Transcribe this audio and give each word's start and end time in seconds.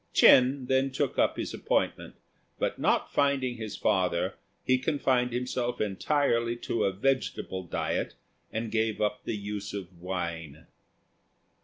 Ch'ên 0.15 0.65
then 0.65 0.89
took 0.89 1.19
up 1.19 1.37
his 1.37 1.53
appointment, 1.53 2.15
but 2.57 2.79
not 2.79 3.13
finding 3.13 3.57
his 3.57 3.75
father 3.77 4.33
he 4.65 4.79
confined 4.79 5.31
himself 5.31 5.79
entirely 5.79 6.55
to 6.55 6.85
a 6.85 6.91
vegetable 6.91 7.61
diet, 7.65 8.15
and 8.51 8.71
gave 8.71 8.99
up 8.99 9.23
the 9.25 9.37
use 9.37 9.75
of 9.75 9.95
wine. 10.01 10.65